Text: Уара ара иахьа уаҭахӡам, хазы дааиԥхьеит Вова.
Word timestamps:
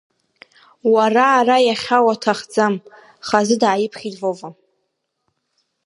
Уара 0.93 1.25
ара 1.39 1.57
иахьа 1.67 2.05
уаҭахӡам, 2.05 2.75
хазы 3.27 3.55
дааиԥхьеит 3.61 4.15
Вова. 4.21 4.49